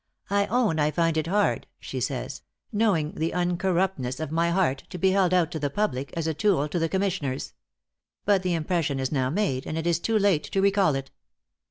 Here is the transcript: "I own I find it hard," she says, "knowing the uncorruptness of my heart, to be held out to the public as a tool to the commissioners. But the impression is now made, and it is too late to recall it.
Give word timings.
"I 0.31 0.47
own 0.47 0.79
I 0.79 0.89
find 0.89 1.15
it 1.15 1.27
hard," 1.27 1.67
she 1.79 2.01
says, 2.01 2.41
"knowing 2.73 3.11
the 3.11 3.33
uncorruptness 3.35 4.19
of 4.19 4.31
my 4.31 4.49
heart, 4.49 4.83
to 4.89 4.97
be 4.97 5.11
held 5.11 5.31
out 5.31 5.51
to 5.51 5.59
the 5.59 5.69
public 5.69 6.11
as 6.17 6.25
a 6.25 6.33
tool 6.33 6.67
to 6.69 6.79
the 6.79 6.89
commissioners. 6.89 7.53
But 8.25 8.41
the 8.41 8.55
impression 8.55 8.99
is 8.99 9.11
now 9.11 9.29
made, 9.29 9.67
and 9.67 9.77
it 9.77 9.85
is 9.85 9.99
too 9.99 10.17
late 10.17 10.45
to 10.45 10.59
recall 10.59 10.95
it. 10.95 11.11